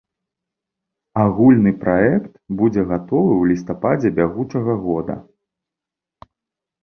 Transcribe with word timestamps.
Агульны 1.23 1.71
праект 1.83 2.31
будзе 2.61 2.81
гатовы 2.91 3.29
ў 3.41 3.43
лістападзе 3.51 4.09
бягучага 4.21 4.73
года. 4.87 5.15